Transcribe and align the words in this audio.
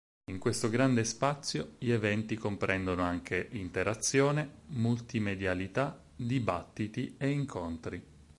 In 0.31 0.39
questo 0.39 0.67
grande 0.69 1.03
spazio 1.03 1.75
gli 1.77 1.91
eventi 1.91 2.35
comprendono 2.35 3.03
anche 3.03 3.49
interazione, 3.51 4.61
multimedialità, 4.69 6.01
dibattiti 6.15 7.13
e 7.19 7.29
incontri. 7.29 8.03